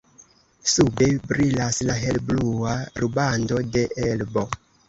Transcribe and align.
Sube 0.75 1.09
brilas 1.33 1.79
la 1.89 1.99
helblua 2.05 2.75
rubando 3.05 3.63
de 3.77 3.89
Elbo. 4.11 4.49